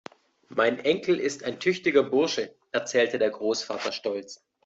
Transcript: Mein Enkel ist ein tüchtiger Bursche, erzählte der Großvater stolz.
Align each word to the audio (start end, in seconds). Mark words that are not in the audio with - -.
Mein 0.49 0.79
Enkel 0.79 1.19
ist 1.19 1.43
ein 1.43 1.59
tüchtiger 1.59 2.01
Bursche, 2.01 2.55
erzählte 2.71 3.19
der 3.19 3.29
Großvater 3.29 3.91
stolz. 3.91 4.43